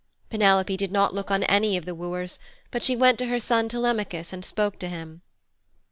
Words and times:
Penelope 0.31 0.75
did 0.77 0.91
not 0.91 1.13
look 1.13 1.29
on 1.29 1.43
any 1.43 1.77
of 1.77 1.85
the 1.85 1.93
wooers, 1.93 2.39
but 2.71 2.81
she 2.81 2.95
went 2.95 3.19
to 3.19 3.27
her 3.27 3.39
son, 3.39 3.69
Telemachus, 3.69 4.33
and 4.33 4.43
spoke 4.43 4.79
to 4.79 4.89
him. 4.89 5.21